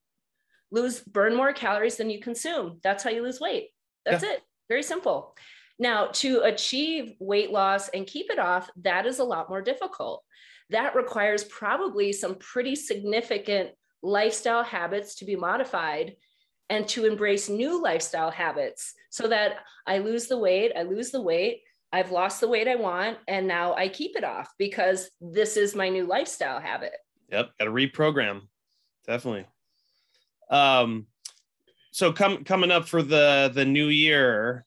lose 0.71 1.01
burn 1.01 1.35
more 1.35 1.53
calories 1.53 1.97
than 1.97 2.11
you 2.11 2.21
consume 2.21 2.79
that's 2.83 3.03
how 3.03 3.11
you 3.11 3.23
lose 3.23 3.41
weight 3.41 3.71
that's 4.05 4.23
yeah. 4.23 4.33
it 4.33 4.43
very 4.71 4.83
simple. 4.85 5.35
Now, 5.79 6.07
to 6.13 6.43
achieve 6.43 7.15
weight 7.19 7.51
loss 7.51 7.89
and 7.89 8.07
keep 8.07 8.31
it 8.31 8.39
off, 8.39 8.71
that 8.83 9.05
is 9.05 9.19
a 9.19 9.25
lot 9.25 9.49
more 9.49 9.61
difficult. 9.61 10.23
That 10.71 10.95
requires 10.95 11.43
probably 11.45 12.13
some 12.13 12.37
pretty 12.37 12.77
significant 12.77 13.71
lifestyle 14.01 14.63
habits 14.63 15.17
to 15.17 15.25
be 15.25 15.37
modified 15.37 16.17
and 16.71 16.87
to 16.89 17.05
embrace 17.05 17.49
new 17.49 17.83
lifestyle 17.83 18.31
habits 18.31 18.95
so 19.11 19.27
that 19.27 19.57
I 19.87 19.99
lose 19.99 20.29
the 20.29 20.39
weight, 20.39 20.73
I 20.77 20.83
lose 20.83 21.11
the 21.11 21.21
weight, 21.21 21.63
I've 21.93 22.13
lost 22.13 22.41
the 22.41 22.49
weight 22.49 22.69
I 22.69 22.77
want, 22.77 23.19
and 23.27 23.49
now 23.49 23.75
I 23.75 23.89
keep 23.89 24.17
it 24.17 24.23
off 24.23 24.53
because 24.57 25.11
this 25.21 25.57
is 25.57 25.75
my 25.75 25.89
new 25.89 26.07
lifestyle 26.07 26.61
habit. 26.61 26.93
Yep, 27.33 27.51
got 27.59 27.65
to 27.65 27.71
reprogram. 27.73 28.43
Definitely. 29.05 29.47
Um, 30.51 31.07
so 31.93 32.13
come 32.13 32.45
coming 32.45 32.71
up 32.71 32.89
for 32.89 33.03
the 33.03 33.51
the 33.55 33.65
new 33.65 33.89
year 33.89 34.67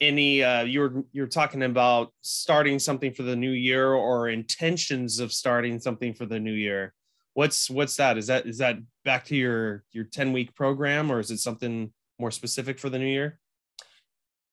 any 0.00 0.42
uh 0.42 0.62
you're 0.62 1.04
you're 1.12 1.26
talking 1.26 1.62
about 1.62 2.12
starting 2.22 2.78
something 2.78 3.12
for 3.12 3.22
the 3.22 3.36
new 3.36 3.50
year 3.50 3.92
or 3.92 4.28
intentions 4.28 5.20
of 5.20 5.32
starting 5.32 5.78
something 5.78 6.14
for 6.14 6.26
the 6.26 6.40
new 6.40 6.52
year. 6.52 6.94
What's 7.34 7.70
what's 7.70 7.96
that? 7.96 8.18
Is 8.18 8.26
that 8.28 8.46
is 8.46 8.58
that 8.58 8.78
back 9.04 9.24
to 9.26 9.36
your 9.36 9.84
your 9.92 10.04
10 10.04 10.32
week 10.32 10.54
program 10.54 11.12
or 11.12 11.20
is 11.20 11.30
it 11.30 11.38
something 11.38 11.92
more 12.18 12.30
specific 12.30 12.78
for 12.78 12.88
the 12.88 12.98
new 12.98 13.06
year? 13.06 13.38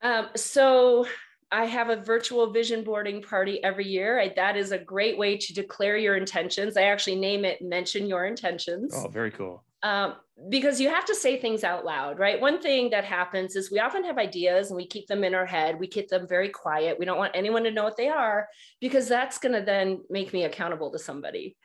Um, 0.02 0.28
so 0.36 1.08
i 1.50 1.64
have 1.64 1.90
a 1.90 1.96
virtual 1.96 2.52
vision 2.52 2.84
boarding 2.84 3.22
party 3.22 3.64
every 3.64 3.88
year. 3.88 4.20
I, 4.20 4.34
that 4.36 4.58
is 4.58 4.74
a 4.74 4.78
great 4.78 5.18
way 5.18 5.38
to 5.38 5.54
declare 5.54 5.96
your 5.98 6.18
intentions. 6.18 6.76
I 6.76 6.84
actually 6.84 7.16
name 7.16 7.46
it 7.46 7.62
mention 7.62 8.06
your 8.06 8.26
intentions. 8.26 8.94
Oh 8.94 9.08
very 9.08 9.32
cool 9.32 9.64
um, 9.88 10.16
because 10.50 10.82
you 10.82 10.90
have 10.90 11.06
to 11.06 11.16
say 11.16 11.40
things 11.40 11.64
out 11.64 11.86
loud, 11.86 12.20
right? 12.20 12.42
One 12.42 12.62
thing 12.62 12.90
that 12.90 13.06
happens 13.06 13.56
is 13.56 13.72
we 13.72 13.80
often 13.80 14.04
have 14.04 14.18
ideas 14.18 14.68
and 14.68 14.76
we 14.76 14.86
keep 14.86 15.08
them 15.08 15.24
in 15.24 15.34
our 15.34 15.46
head. 15.46 15.80
We 15.80 15.88
keep 15.88 16.10
them 16.10 16.28
very 16.28 16.50
quiet. 16.50 17.00
We 17.00 17.06
don't 17.06 17.18
want 17.18 17.36
anyone 17.36 17.64
to 17.64 17.72
know 17.72 17.86
what 17.86 17.96
they 17.96 18.10
are 18.10 18.50
because 18.82 19.08
that's 19.08 19.38
going 19.38 19.54
to 19.54 19.62
then 19.62 20.02
make 20.10 20.34
me 20.34 20.44
accountable 20.44 20.92
to 20.92 21.00
somebody. 21.00 21.56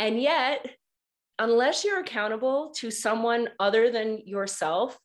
And 0.00 0.20
yet, 0.20 0.66
unless 1.38 1.84
you're 1.84 2.00
accountable 2.00 2.72
to 2.78 2.90
someone 2.90 3.48
other 3.60 3.92
than 3.92 4.22
yourself, 4.26 4.98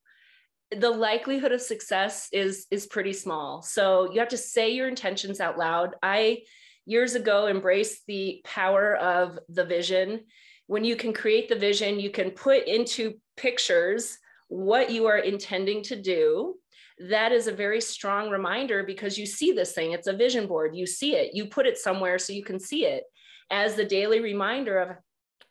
the 0.72 0.90
likelihood 0.90 1.52
of 1.52 1.62
success 1.62 2.30
is 2.34 2.66
is 2.72 2.88
pretty 2.88 3.14
small. 3.14 3.62
So 3.62 4.12
you 4.12 4.20
have 4.20 4.30
to 4.30 4.38
say 4.38 4.72
your 4.72 4.88
intentions 4.88 5.40
out 5.40 5.58
loud. 5.58 5.96
I 6.02 6.40
years 6.86 7.14
ago 7.14 7.48
embraced 7.48 8.08
the 8.08 8.42
power 8.44 8.96
of 8.96 9.38
the 9.50 9.66
vision. 9.66 10.22
When 10.70 10.84
you 10.84 10.96
can 10.96 11.14
create 11.14 11.50
the 11.50 11.56
vision, 11.56 12.00
you 12.00 12.12
can 12.12 12.30
put 12.30 12.68
into 12.68 13.16
pictures 13.36 14.20
what 14.50 14.92
you 14.92 15.08
are 15.08 15.18
intending 15.18 15.82
to 15.86 15.96
do 15.96 16.60
that 17.00 17.32
is 17.32 17.48
a 17.48 17.52
very 17.52 17.82
strong 17.82 18.30
reminder 18.30 18.84
because 18.84 19.18
you 19.18 19.26
see 19.26 19.52
this 19.52 19.72
thing. 19.72 19.94
It's 19.94 20.06
a 20.06 20.14
vision 20.14 20.46
board. 20.46 20.76
You 20.76 20.86
see 20.86 21.16
it. 21.16 21.32
You 21.34 21.48
put 21.48 21.66
it 21.66 21.80
somewhere 21.80 22.20
so 22.20 22.34
you 22.34 22.44
can 22.44 22.60
see 22.60 22.86
it 22.86 23.04
as 23.50 23.74
the 23.74 23.84
daily 23.84 24.20
reminder 24.20 24.78
of 24.78 24.90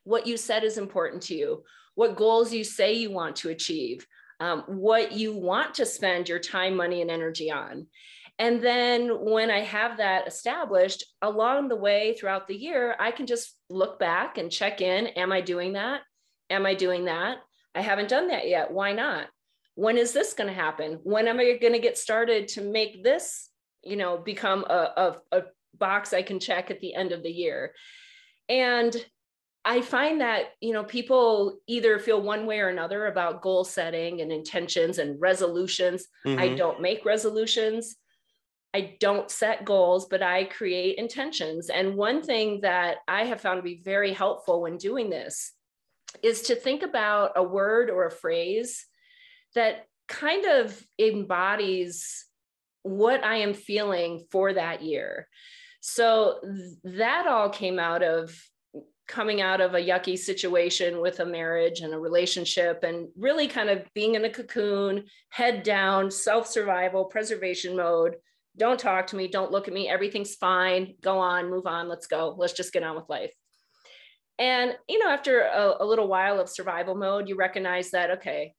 what 0.04 0.24
you 0.24 0.36
said 0.36 0.62
is 0.62 0.78
important 0.78 1.20
to 1.22 1.34
you, 1.34 1.64
what 1.96 2.14
goals 2.14 2.52
you 2.52 2.62
say 2.62 2.92
you 2.92 3.10
want 3.10 3.34
to 3.36 3.48
achieve, 3.48 4.06
um, 4.38 4.62
what 4.68 5.10
you 5.10 5.32
want 5.32 5.74
to 5.74 5.84
spend 5.84 6.28
your 6.28 6.38
time, 6.38 6.76
money, 6.76 7.02
and 7.02 7.10
energy 7.10 7.50
on. 7.50 7.88
And 8.38 8.62
then 8.62 9.08
when 9.24 9.50
I 9.50 9.60
have 9.60 9.96
that 9.96 10.28
established 10.28 11.04
along 11.22 11.68
the 11.68 11.76
way 11.76 12.14
throughout 12.14 12.46
the 12.46 12.56
year, 12.56 12.94
I 12.98 13.10
can 13.10 13.26
just 13.26 13.58
look 13.68 13.98
back 13.98 14.38
and 14.38 14.50
check 14.50 14.80
in. 14.80 15.08
Am 15.08 15.32
I 15.32 15.40
doing 15.40 15.72
that? 15.72 16.02
Am 16.50 16.64
I 16.64 16.74
doing 16.74 17.06
that? 17.06 17.38
I 17.74 17.80
haven't 17.80 18.08
done 18.08 18.28
that 18.28 18.48
yet. 18.48 18.70
Why 18.70 18.92
not? 18.92 19.26
when 19.78 19.96
is 19.96 20.12
this 20.12 20.34
going 20.34 20.48
to 20.48 20.52
happen 20.52 20.98
when 21.04 21.28
am 21.28 21.38
i 21.38 21.56
going 21.56 21.72
to 21.72 21.78
get 21.78 21.96
started 21.96 22.48
to 22.48 22.62
make 22.62 23.04
this 23.04 23.48
you 23.84 23.94
know 23.94 24.18
become 24.18 24.64
a, 24.68 24.90
a, 25.32 25.38
a 25.38 25.42
box 25.78 26.12
i 26.12 26.20
can 26.20 26.40
check 26.40 26.68
at 26.68 26.80
the 26.80 26.94
end 26.94 27.12
of 27.12 27.22
the 27.22 27.30
year 27.30 27.72
and 28.48 28.96
i 29.64 29.80
find 29.80 30.20
that 30.20 30.46
you 30.60 30.72
know 30.72 30.82
people 30.82 31.60
either 31.68 32.00
feel 32.00 32.20
one 32.20 32.44
way 32.44 32.58
or 32.58 32.68
another 32.68 33.06
about 33.06 33.40
goal 33.40 33.62
setting 33.62 34.20
and 34.20 34.32
intentions 34.32 34.98
and 34.98 35.20
resolutions 35.20 36.08
mm-hmm. 36.26 36.40
i 36.40 36.48
don't 36.48 36.82
make 36.82 37.04
resolutions 37.04 37.94
I 38.74 38.96
don't 39.00 39.30
set 39.30 39.64
goals, 39.64 40.06
but 40.06 40.22
I 40.22 40.44
create 40.44 40.98
intentions. 40.98 41.70
And 41.70 41.96
one 41.96 42.22
thing 42.22 42.60
that 42.62 42.98
I 43.08 43.24
have 43.24 43.40
found 43.40 43.58
to 43.58 43.62
be 43.62 43.80
very 43.82 44.12
helpful 44.12 44.62
when 44.62 44.76
doing 44.76 45.10
this 45.10 45.52
is 46.22 46.42
to 46.42 46.54
think 46.54 46.82
about 46.82 47.32
a 47.36 47.42
word 47.42 47.90
or 47.90 48.06
a 48.06 48.10
phrase 48.10 48.86
that 49.54 49.86
kind 50.08 50.44
of 50.46 50.80
embodies 50.98 52.26
what 52.82 53.24
I 53.24 53.36
am 53.36 53.54
feeling 53.54 54.26
for 54.30 54.52
that 54.52 54.82
year. 54.82 55.28
So 55.80 56.40
that 56.84 57.26
all 57.26 57.50
came 57.50 57.78
out 57.78 58.02
of 58.02 58.34
coming 59.06 59.40
out 59.40 59.60
of 59.60 59.74
a 59.74 59.80
yucky 59.80 60.18
situation 60.18 61.00
with 61.00 61.20
a 61.20 61.26
marriage 61.26 61.80
and 61.80 61.94
a 61.94 61.98
relationship 61.98 62.84
and 62.84 63.08
really 63.16 63.48
kind 63.48 63.70
of 63.70 63.82
being 63.94 64.14
in 64.14 64.24
a 64.24 64.30
cocoon, 64.30 65.04
head 65.30 65.62
down, 65.62 66.10
self 66.10 66.46
survival, 66.46 67.06
preservation 67.06 67.74
mode. 67.74 68.16
Don't 68.58 68.78
talk 68.80 69.06
to 69.08 69.16
me, 69.16 69.28
don't 69.28 69.52
look 69.52 69.68
at 69.68 69.74
me, 69.74 69.88
everything's 69.88 70.34
fine. 70.34 70.94
Go 71.00 71.18
on, 71.18 71.50
move 71.50 71.66
on, 71.66 71.88
let's 71.88 72.06
go. 72.06 72.34
Let's 72.36 72.52
just 72.52 72.72
get 72.72 72.82
on 72.82 72.96
with 72.96 73.08
life. 73.08 73.32
And 74.38 74.76
you 74.88 74.98
know, 74.98 75.10
after 75.10 75.40
a, 75.40 75.76
a 75.80 75.86
little 75.86 76.08
while 76.08 76.40
of 76.40 76.48
survival 76.48 76.94
mode, 76.94 77.28
you 77.28 77.36
recognize 77.36 77.90
that 77.90 78.10
okay, 78.12 78.54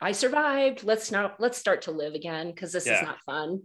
I 0.00 0.12
survived. 0.12 0.84
Let's 0.84 1.10
not 1.10 1.40
let's 1.40 1.58
start 1.58 1.82
to 1.82 1.90
live 1.90 2.14
again 2.14 2.50
because 2.50 2.72
this 2.72 2.86
yeah. 2.86 2.96
is 2.96 3.02
not 3.02 3.20
fun. 3.24 3.62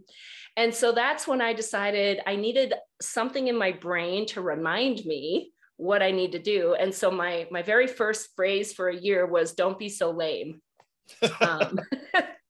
And 0.56 0.74
so 0.74 0.92
that's 0.92 1.26
when 1.26 1.40
I 1.40 1.52
decided 1.52 2.20
I 2.26 2.36
needed 2.36 2.74
something 3.00 3.48
in 3.48 3.58
my 3.58 3.72
brain 3.72 4.26
to 4.26 4.40
remind 4.40 5.04
me 5.04 5.52
what 5.76 6.02
I 6.02 6.12
need 6.12 6.32
to 6.32 6.38
do. 6.38 6.74
And 6.74 6.94
so 6.94 7.10
my 7.10 7.46
my 7.50 7.62
very 7.62 7.86
first 7.86 8.30
phrase 8.36 8.72
for 8.72 8.88
a 8.88 8.96
year 8.96 9.26
was 9.26 9.52
"Don't 9.52 9.78
be 9.78 9.88
so 9.88 10.10
lame," 10.10 10.60
um, 11.40 11.78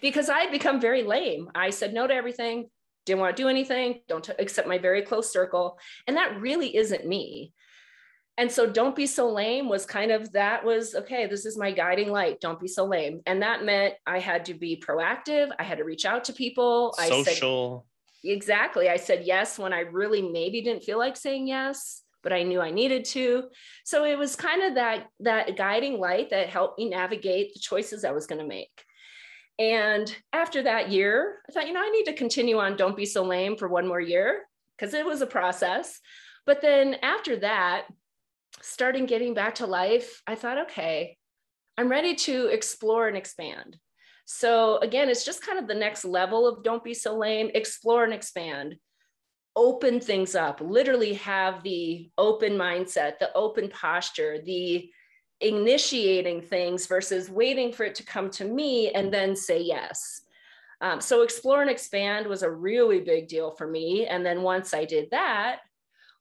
because 0.00 0.28
I 0.28 0.40
had 0.40 0.50
become 0.50 0.80
very 0.80 1.02
lame. 1.02 1.50
I 1.54 1.70
said 1.70 1.94
no 1.94 2.06
to 2.06 2.14
everything, 2.14 2.68
didn't 3.06 3.20
want 3.20 3.36
to 3.36 3.42
do 3.42 3.48
anything, 3.48 4.00
don't 4.08 4.24
t- 4.24 4.32
accept 4.38 4.68
my 4.68 4.78
very 4.78 5.02
close 5.02 5.32
circle, 5.32 5.78
and 6.06 6.16
that 6.16 6.40
really 6.40 6.76
isn't 6.76 7.06
me. 7.06 7.52
And 8.36 8.50
so 8.50 8.68
don't 8.68 8.96
be 8.96 9.06
so 9.06 9.30
lame 9.30 9.68
was 9.68 9.86
kind 9.86 10.10
of 10.10 10.32
that 10.32 10.64
was 10.64 10.94
okay 10.94 11.26
this 11.26 11.46
is 11.46 11.56
my 11.56 11.70
guiding 11.70 12.10
light 12.10 12.40
don't 12.40 12.60
be 12.60 12.66
so 12.66 12.84
lame. 12.84 13.20
And 13.26 13.42
that 13.42 13.64
meant 13.64 13.94
i 14.06 14.18
had 14.18 14.44
to 14.46 14.54
be 14.54 14.82
proactive 14.84 15.50
i 15.58 15.62
had 15.62 15.78
to 15.78 15.84
reach 15.84 16.04
out 16.04 16.24
to 16.24 16.32
people 16.32 16.94
social 16.98 17.86
I 17.86 18.28
said, 18.28 18.32
exactly 18.32 18.88
i 18.88 18.96
said 18.96 19.24
yes 19.24 19.58
when 19.58 19.72
i 19.72 19.80
really 19.80 20.22
maybe 20.22 20.62
didn't 20.62 20.82
feel 20.82 20.98
like 20.98 21.16
saying 21.16 21.46
yes 21.46 22.02
but 22.24 22.32
i 22.32 22.42
knew 22.42 22.60
i 22.60 22.70
needed 22.70 23.04
to. 23.04 23.44
So 23.84 24.04
it 24.04 24.18
was 24.18 24.34
kind 24.34 24.62
of 24.62 24.74
that 24.74 25.06
that 25.20 25.56
guiding 25.56 26.00
light 26.00 26.30
that 26.30 26.48
helped 26.48 26.78
me 26.78 26.88
navigate 26.88 27.54
the 27.54 27.60
choices 27.60 28.04
i 28.04 28.10
was 28.10 28.26
going 28.26 28.40
to 28.40 28.48
make 28.48 28.84
and 29.58 30.16
after 30.32 30.62
that 30.62 30.90
year 30.90 31.36
i 31.48 31.52
thought 31.52 31.66
you 31.66 31.72
know 31.72 31.82
i 31.82 31.90
need 31.90 32.04
to 32.04 32.12
continue 32.12 32.58
on 32.58 32.76
don't 32.76 32.96
be 32.96 33.06
so 33.06 33.22
lame 33.22 33.56
for 33.56 33.68
one 33.68 33.86
more 33.86 34.00
year 34.00 34.42
because 34.76 34.94
it 34.94 35.06
was 35.06 35.22
a 35.22 35.26
process 35.26 36.00
but 36.46 36.60
then 36.60 36.96
after 37.02 37.36
that 37.36 37.86
starting 38.60 39.06
getting 39.06 39.34
back 39.34 39.56
to 39.56 39.66
life, 39.66 40.22
I 40.26 40.34
thought, 40.34 40.58
okay, 40.62 41.16
I'm 41.76 41.90
ready 41.90 42.14
to 42.14 42.46
explore 42.46 43.08
and 43.08 43.16
expand. 43.16 43.76
So 44.26 44.78
again, 44.78 45.10
it's 45.10 45.24
just 45.24 45.44
kind 45.44 45.58
of 45.58 45.68
the 45.68 45.74
next 45.74 46.04
level 46.04 46.46
of 46.46 46.64
don't 46.64 46.84
be 46.84 46.94
so 46.94 47.16
lame, 47.16 47.50
explore 47.54 48.04
and 48.04 48.12
expand, 48.12 48.76
open 49.54 50.00
things 50.00 50.34
up, 50.34 50.60
literally 50.60 51.14
have 51.14 51.62
the 51.62 52.10
open 52.16 52.52
mindset, 52.54 53.18
the 53.18 53.32
open 53.34 53.68
posture, 53.68 54.38
the 54.42 54.88
initiating 55.44 56.42
things 56.42 56.86
versus 56.86 57.30
waiting 57.30 57.72
for 57.72 57.84
it 57.84 57.94
to 57.96 58.04
come 58.04 58.30
to 58.30 58.44
me 58.44 58.90
and 58.92 59.12
then 59.12 59.36
say 59.36 59.60
yes. 59.60 60.22
Um, 60.80 61.00
so 61.00 61.22
explore 61.22 61.60
and 61.62 61.70
expand 61.70 62.26
was 62.26 62.42
a 62.42 62.50
really 62.50 63.00
big 63.00 63.28
deal 63.28 63.50
for 63.52 63.66
me. 63.66 64.06
And 64.06 64.24
then 64.24 64.42
once 64.42 64.74
I 64.74 64.84
did 64.84 65.10
that, 65.10 65.60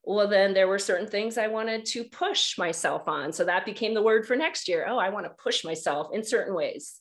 well 0.04 0.28
then 0.28 0.54
there 0.54 0.68
were 0.68 0.80
certain 0.80 1.08
things 1.08 1.38
i 1.38 1.48
wanted 1.48 1.86
to 1.86 2.04
push 2.04 2.58
myself 2.58 3.08
on. 3.08 3.32
So 3.32 3.46
that 3.46 3.66
became 3.66 3.94
the 3.94 4.02
word 4.02 4.28
for 4.28 4.36
next 4.36 4.68
year. 4.68 4.86
Oh 4.88 4.98
i 4.98 5.10
want 5.10 5.26
to 5.26 5.44
push 5.44 5.64
myself 5.64 6.10
in 6.14 6.24
certain 6.24 6.54
ways. 6.54 7.00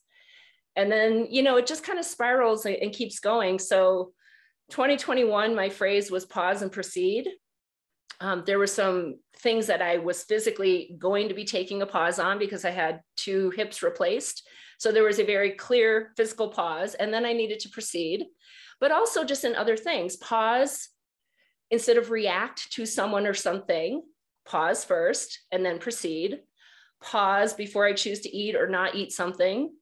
And 0.76 0.90
then 0.90 1.26
you 1.30 1.42
know 1.42 1.56
it 1.56 1.66
just 1.66 1.84
kind 1.84 1.98
of 1.98 2.04
spirals 2.04 2.64
and, 2.64 2.92
keeps 2.92 3.18
going. 3.18 3.58
So 3.58 4.12
2021 4.70 5.54
my 5.54 5.68
phrase 5.68 6.10
was 6.10 6.24
pause 6.24 6.62
and 6.62 6.70
proceed 6.70 7.28
um, 8.22 8.42
there 8.46 8.58
were 8.58 8.66
some 8.66 9.16
things 9.38 9.66
that 9.66 9.82
i 9.82 9.98
was 9.98 10.22
physically 10.22 10.96
going 10.98 11.28
to 11.28 11.34
be 11.34 11.44
taking 11.44 11.82
a 11.82 11.86
pause 11.86 12.18
on 12.18 12.38
because 12.38 12.64
i 12.64 12.70
had 12.70 13.00
two 13.16 13.50
hips 13.50 13.82
replaced 13.82 14.48
so 14.78 14.90
there 14.90 15.04
was 15.04 15.18
a 15.18 15.24
very 15.24 15.52
clear 15.52 16.12
physical 16.16 16.48
pause 16.48 16.94
and 16.94 17.12
then 17.12 17.26
i 17.26 17.32
needed 17.32 17.60
to 17.60 17.68
proceed 17.68 18.24
but 18.80 18.92
also 18.92 19.24
just 19.24 19.44
in 19.44 19.54
other 19.54 19.76
things 19.76 20.16
pause 20.16 20.88
instead 21.72 21.96
of 21.96 22.10
react 22.10 22.70
to 22.70 22.86
someone 22.86 23.26
or 23.26 23.34
something, 23.34 24.02
pause 24.44 24.84
first 24.84 25.40
and 25.50 25.64
then 25.64 25.78
proceed. 25.78 26.40
Pause 27.02 27.54
before 27.54 27.86
I 27.86 27.94
choose 27.94 28.20
to 28.20 28.28
eat 28.28 28.54
or 28.54 28.68
not 28.68 28.94
eat 28.94 29.10
something, 29.10 29.72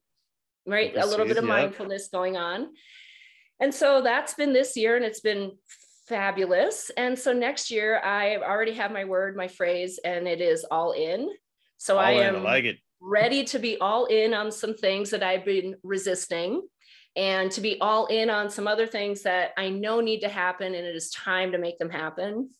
right? 0.66 0.94
Proceed, 0.94 1.06
a 1.06 1.11
little 1.11 1.26
bit 1.26 1.37
of 1.37 1.44
mindfulness 1.44 2.09
going 2.11 2.37
on. 2.37 2.68
And 3.59 3.75
so 3.75 4.00
that's 4.02 4.35
been 4.35 4.52
this 4.52 4.76
year 4.76 4.97
and 4.97 5.04
it's 5.04 5.20
been 5.20 5.50
fabulous. 6.07 6.90
And 6.97 7.19
so 7.19 7.33
next 7.33 7.71
year 7.71 8.00
I 8.02 8.37
already 8.37 8.73
have 8.73 8.92
my 8.92 9.04
word, 9.04 9.37
my 9.37 9.49
phrase, 9.49 9.99
and 10.04 10.26
it 10.26 10.40
is 10.40 10.64
all 10.71 10.92
in. 10.92 11.30
So 11.78 11.95
all 11.95 12.04
I 12.04 12.12
am 12.12 12.37
I 12.37 12.40
like 12.40 12.64
it. 12.64 12.78
ready 13.00 13.45
to 13.45 13.59
be 13.59 13.78
all 13.78 14.07
in 14.07 14.35
on 14.35 14.50
some 14.52 14.75
things 14.75 15.11
that 15.11 15.23
I've 15.23 15.45
been 15.45 15.76
resisting 15.83 16.62
and 17.16 17.50
to 17.52 17.61
be 17.61 17.80
all 17.80 18.07
in 18.07 18.30
on 18.30 18.50
some 18.50 18.69
other 18.69 18.87
things 18.87 19.23
that 19.23 19.50
I 19.57 19.69
know 19.69 20.00
need 20.00 20.21
to 20.21 20.28
happen 20.28 20.75
and 20.75 20.87
it 20.87 20.95
is 20.95 21.11
time 21.11 21.52
to 21.52 21.59
make 21.59 21.78
them 21.78 21.90
happen. 21.90 22.50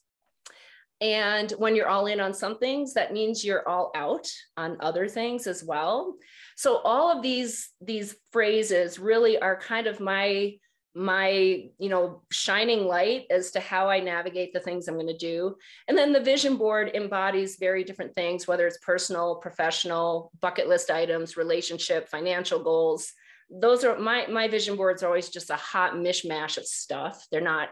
And 1.01 1.51
when 1.53 1.75
you're 1.75 1.89
all 1.89 2.07
in 2.07 2.21
on 2.21 2.35
some 2.35 2.59
things, 2.59 2.93
that 2.95 3.13
means 3.13 3.45
you're 3.45 3.67
all 3.67 3.91
out 3.95 4.31
on 4.57 4.77
other 4.81 5.09
things 5.09 5.47
as 5.47 5.65
well. 5.65 6.17
So 6.57 6.79
all 6.79 7.17
of 7.17 7.23
these 7.23 7.71
these 7.81 8.17
phrases 8.33 8.99
really 8.99 9.39
are 9.39 9.59
kind 9.59 9.87
of 9.87 9.99
my 9.99 10.57
my 10.95 11.31
you 11.79 11.89
know 11.89 12.21
shining 12.33 12.85
light 12.85 13.25
as 13.31 13.53
to 13.53 13.61
how 13.61 13.89
i 13.89 14.01
navigate 14.01 14.53
the 14.53 14.59
things 14.59 14.89
i'm 14.89 14.95
going 14.95 15.07
to 15.07 15.17
do 15.17 15.55
and 15.87 15.97
then 15.97 16.13
the 16.13 16.21
vision 16.21 16.57
board 16.57 16.91
embodies 16.95 17.59
very 17.61 17.85
different 17.85 18.13
things 18.15 18.49
whether 18.49 18.67
it's 18.67 18.79
personal 18.79 19.37
professional 19.37 20.33
bucket 20.41 20.69
list 20.69 20.91
items 20.91 21.37
relationship 21.37 22.09
financial 22.09 22.61
goals 22.61 23.13
those 23.51 23.85
are 23.85 23.99
my 23.99 24.27
my 24.29 24.49
vision 24.49 24.77
boards 24.77 25.03
are 25.03 25.07
always 25.07 25.29
just 25.29 25.51
a 25.51 25.57
hot 25.57 25.95
mishmash 25.95 26.57
of 26.57 26.67
stuff. 26.67 27.27
They're 27.31 27.41
not 27.41 27.71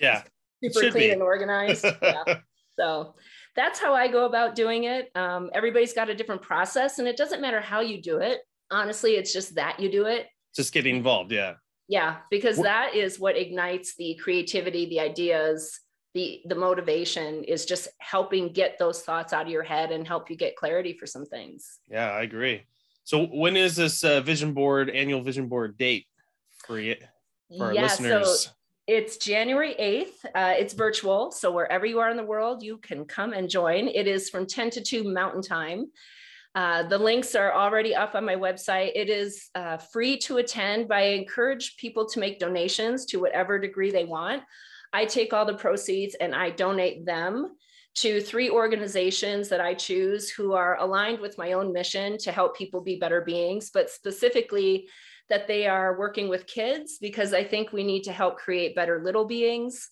yeah 0.00 0.22
super 0.64 0.90
clean 0.90 0.92
be. 0.92 1.10
and 1.10 1.22
organized. 1.22 1.84
yeah. 2.02 2.38
So 2.78 3.14
that's 3.56 3.78
how 3.78 3.94
I 3.94 4.08
go 4.08 4.26
about 4.26 4.54
doing 4.54 4.84
it. 4.84 5.10
Um, 5.14 5.50
everybody's 5.52 5.92
got 5.92 6.08
a 6.08 6.14
different 6.14 6.42
process, 6.42 6.98
and 6.98 7.08
it 7.08 7.16
doesn't 7.16 7.40
matter 7.40 7.60
how 7.60 7.80
you 7.80 8.00
do 8.00 8.18
it. 8.18 8.40
Honestly, 8.70 9.16
it's 9.16 9.32
just 9.32 9.56
that 9.56 9.80
you 9.80 9.90
do 9.90 10.06
it. 10.06 10.28
Just 10.54 10.72
getting 10.72 10.96
involved, 10.96 11.32
yeah. 11.32 11.54
Yeah, 11.88 12.18
because 12.30 12.56
that 12.58 12.94
is 12.94 13.18
what 13.18 13.36
ignites 13.36 13.94
the 13.96 14.14
creativity, 14.22 14.86
the 14.86 15.00
ideas, 15.00 15.80
the 16.14 16.42
the 16.46 16.54
motivation 16.54 17.42
is 17.44 17.64
just 17.64 17.88
helping 17.98 18.52
get 18.52 18.78
those 18.78 19.02
thoughts 19.02 19.32
out 19.32 19.46
of 19.46 19.52
your 19.52 19.62
head 19.62 19.90
and 19.90 20.06
help 20.06 20.30
you 20.30 20.36
get 20.36 20.56
clarity 20.56 20.92
for 20.92 21.06
some 21.06 21.24
things. 21.24 21.78
Yeah, 21.88 22.10
I 22.10 22.22
agree. 22.22 22.62
So 23.04 23.26
when 23.26 23.56
is 23.56 23.76
this 23.76 24.04
uh, 24.04 24.20
vision 24.20 24.52
board 24.52 24.90
annual 24.90 25.22
vision 25.22 25.48
board 25.48 25.76
date 25.76 26.06
for 26.66 26.78
you 26.78 26.96
for 27.56 27.66
our 27.66 27.74
yeah, 27.74 27.82
listeners? 27.82 28.44
So 28.44 28.50
it's 28.86 29.16
January 29.16 29.74
8th. 29.78 30.24
Uh, 30.34 30.54
it's 30.56 30.74
virtual. 30.74 31.30
So 31.30 31.50
wherever 31.50 31.86
you 31.86 32.00
are 32.00 32.10
in 32.10 32.16
the 32.16 32.24
world, 32.24 32.62
you 32.62 32.78
can 32.78 33.04
come 33.04 33.32
and 33.32 33.48
join. 33.48 33.88
It 33.88 34.06
is 34.06 34.28
from 34.28 34.46
10 34.46 34.70
to 34.70 34.80
2 34.82 35.04
mountain 35.04 35.42
time. 35.42 35.86
Uh, 36.54 36.82
the 36.82 36.98
links 36.98 37.34
are 37.34 37.52
already 37.52 37.94
up 37.94 38.14
on 38.14 38.24
my 38.24 38.36
website. 38.36 38.92
It 38.94 39.08
is 39.08 39.48
uh, 39.54 39.78
free 39.78 40.18
to 40.18 40.36
attend, 40.36 40.88
but 40.88 40.98
I 40.98 41.14
encourage 41.14 41.76
people 41.76 42.06
to 42.10 42.20
make 42.20 42.38
donations 42.38 43.06
to 43.06 43.20
whatever 43.20 43.58
degree 43.58 43.90
they 43.90 44.04
want. 44.04 44.42
I 44.92 45.06
take 45.06 45.32
all 45.32 45.46
the 45.46 45.54
proceeds 45.54 46.14
and 46.16 46.34
I 46.34 46.50
donate 46.50 47.06
them 47.06 47.56
to 47.94 48.20
three 48.20 48.50
organizations 48.50 49.48
that 49.48 49.60
I 49.60 49.74
choose 49.74 50.30
who 50.30 50.52
are 50.52 50.78
aligned 50.78 51.20
with 51.20 51.38
my 51.38 51.52
own 51.52 51.72
mission 51.72 52.18
to 52.18 52.32
help 52.32 52.56
people 52.56 52.80
be 52.80 52.96
better 52.96 53.20
beings, 53.20 53.70
but 53.72 53.90
specifically 53.90 54.88
that 55.28 55.46
they 55.46 55.66
are 55.66 55.98
working 55.98 56.28
with 56.28 56.46
kids 56.46 56.98
because 57.00 57.32
I 57.32 57.44
think 57.44 57.72
we 57.72 57.84
need 57.84 58.02
to 58.04 58.12
help 58.12 58.36
create 58.36 58.74
better 58.74 59.02
little 59.02 59.24
beings. 59.24 59.88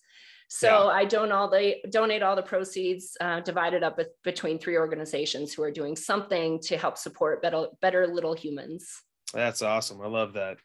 So 0.52 0.88
yeah. 0.88 0.96
I 0.96 1.04
don't 1.04 1.30
all 1.30 1.48
the 1.48 1.76
donate 1.90 2.24
all 2.24 2.34
the 2.34 2.42
proceeds 2.42 3.16
uh, 3.20 3.38
divided 3.38 3.84
up 3.84 4.00
between 4.24 4.58
three 4.58 4.76
organizations 4.76 5.54
who 5.54 5.62
are 5.62 5.70
doing 5.70 5.94
something 5.94 6.58
to 6.62 6.76
help 6.76 6.98
support 6.98 7.40
better, 7.40 7.66
better 7.80 8.08
little 8.08 8.34
humans. 8.34 9.00
That's 9.32 9.62
awesome. 9.62 10.00
I 10.02 10.08
love 10.08 10.32
that. 10.32 10.58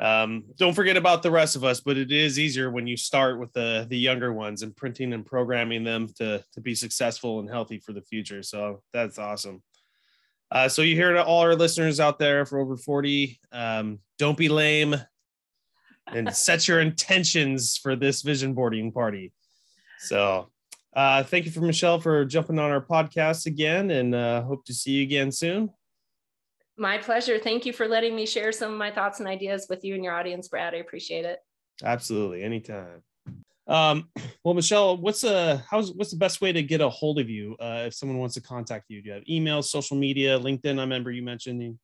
Um, 0.00 0.46
don't 0.58 0.74
forget 0.74 0.96
about 0.96 1.22
the 1.22 1.30
rest 1.30 1.54
of 1.54 1.62
us, 1.62 1.80
but 1.80 1.96
it 1.96 2.10
is 2.10 2.40
easier 2.40 2.72
when 2.72 2.88
you 2.88 2.96
start 2.96 3.38
with 3.38 3.52
the 3.52 3.86
the 3.88 3.96
younger 3.96 4.32
ones 4.32 4.62
and 4.62 4.74
printing 4.74 5.12
and 5.12 5.24
programming 5.24 5.84
them 5.84 6.08
to 6.16 6.42
to 6.52 6.60
be 6.60 6.74
successful 6.74 7.38
and 7.38 7.48
healthy 7.48 7.78
for 7.78 7.92
the 7.92 8.02
future. 8.02 8.42
So 8.42 8.82
that's 8.92 9.20
awesome. 9.20 9.62
Uh, 10.50 10.68
so 10.68 10.82
you 10.82 10.96
hear 10.96 11.12
to 11.12 11.22
all 11.22 11.42
our 11.42 11.54
listeners 11.54 12.00
out 12.00 12.18
there 12.18 12.44
for 12.44 12.58
over 12.58 12.76
40, 12.76 13.38
um, 13.52 14.00
don't 14.18 14.36
be 14.36 14.48
lame 14.48 14.96
and 16.06 16.34
set 16.34 16.68
your 16.68 16.80
intentions 16.80 17.76
for 17.76 17.96
this 17.96 18.22
vision 18.22 18.54
boarding 18.54 18.92
party. 18.92 19.32
So 19.98 20.50
uh, 20.94 21.22
thank 21.24 21.44
you 21.44 21.50
for 21.50 21.60
Michelle 21.60 22.00
for 22.00 22.24
jumping 22.24 22.58
on 22.58 22.70
our 22.70 22.84
podcast 22.84 23.46
again 23.46 23.90
and 23.90 24.14
uh, 24.14 24.42
hope 24.42 24.64
to 24.66 24.74
see 24.74 24.92
you 24.92 25.02
again 25.02 25.32
soon. 25.32 25.70
My 26.76 26.98
pleasure. 26.98 27.38
Thank 27.38 27.66
you 27.66 27.72
for 27.72 27.86
letting 27.86 28.16
me 28.16 28.26
share 28.26 28.52
some 28.52 28.72
of 28.72 28.78
my 28.78 28.90
thoughts 28.90 29.20
and 29.20 29.28
ideas 29.28 29.66
with 29.68 29.84
you 29.84 29.94
and 29.94 30.02
your 30.02 30.12
audience, 30.12 30.48
Brad. 30.48 30.74
I 30.74 30.78
appreciate 30.78 31.24
it. 31.24 31.38
Absolutely. 31.82 32.42
Anytime. 32.42 33.02
Um, 33.66 34.08
well, 34.44 34.54
Michelle, 34.54 34.96
what's 34.98 35.24
a 35.24 35.64
how's 35.70 35.92
what's 35.92 36.10
the 36.10 36.18
best 36.18 36.40
way 36.40 36.52
to 36.52 36.62
get 36.62 36.80
a 36.80 36.88
hold 36.88 37.18
of 37.18 37.30
you 37.30 37.56
uh, 37.58 37.84
if 37.86 37.94
someone 37.94 38.18
wants 38.18 38.34
to 38.34 38.42
contact 38.42 38.86
you? 38.88 39.00
Do 39.00 39.08
you 39.08 39.14
have 39.14 39.22
email, 39.28 39.62
social 39.62 39.96
media, 39.96 40.38
LinkedIn? 40.38 40.78
I 40.78 40.82
remember 40.82 41.10
you 41.10 41.22
mentioning. 41.22 41.78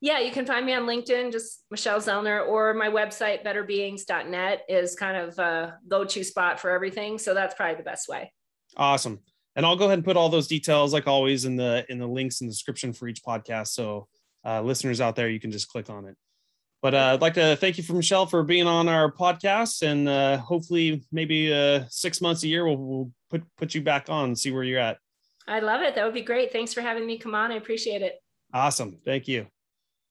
Yeah, 0.00 0.18
you 0.18 0.30
can 0.30 0.44
find 0.44 0.66
me 0.66 0.74
on 0.74 0.82
LinkedIn, 0.82 1.32
just 1.32 1.64
Michelle 1.70 2.00
Zellner, 2.00 2.46
or 2.46 2.74
my 2.74 2.88
website, 2.88 3.44
betterbeings.net, 3.44 4.62
is 4.68 4.94
kind 4.94 5.16
of 5.16 5.38
a 5.38 5.78
go-to 5.88 6.22
spot 6.22 6.60
for 6.60 6.70
everything. 6.70 7.18
So 7.18 7.32
that's 7.32 7.54
probably 7.54 7.76
the 7.76 7.82
best 7.82 8.08
way. 8.08 8.32
Awesome 8.76 9.20
and 9.56 9.64
I'll 9.64 9.76
go 9.76 9.86
ahead 9.86 9.98
and 9.98 10.04
put 10.04 10.16
all 10.16 10.28
those 10.28 10.46
details, 10.46 10.92
like 10.92 11.06
always, 11.06 11.46
in 11.46 11.56
the 11.56 11.84
in 11.88 11.98
the 11.98 12.06
links 12.06 12.40
in 12.40 12.46
the 12.46 12.52
description 12.52 12.92
for 12.92 13.08
each 13.08 13.24
podcast. 13.24 13.68
So 13.68 14.06
uh, 14.44 14.60
listeners 14.60 15.00
out 15.00 15.16
there, 15.16 15.30
you 15.30 15.40
can 15.40 15.50
just 15.50 15.68
click 15.68 15.90
on 15.90 16.04
it. 16.04 16.14
But 16.82 16.94
uh, 16.94 17.14
I'd 17.14 17.22
like 17.22 17.34
to 17.34 17.56
thank 17.56 17.78
you 17.78 17.82
for 17.82 17.94
Michelle 17.94 18.26
for 18.26 18.42
being 18.42 18.66
on 18.66 18.86
our 18.86 19.10
podcast, 19.10 19.82
and 19.82 20.08
uh, 20.08 20.36
hopefully, 20.36 21.02
maybe 21.10 21.52
uh, 21.52 21.84
six 21.88 22.20
months 22.20 22.44
a 22.44 22.48
year, 22.48 22.66
we'll, 22.66 22.76
we'll 22.76 23.10
put 23.30 23.42
put 23.56 23.74
you 23.74 23.80
back 23.80 24.10
on, 24.10 24.26
and 24.26 24.38
see 24.38 24.52
where 24.52 24.62
you're 24.62 24.78
at. 24.78 24.98
I 25.48 25.60
love 25.60 25.80
it. 25.80 25.94
That 25.94 26.04
would 26.04 26.14
be 26.14 26.22
great. 26.22 26.52
Thanks 26.52 26.74
for 26.74 26.82
having 26.82 27.06
me 27.06 27.18
come 27.18 27.34
on. 27.34 27.50
I 27.50 27.56
appreciate 27.56 28.02
it. 28.02 28.16
Awesome. 28.52 28.98
Thank 29.04 29.26
you. 29.26 29.46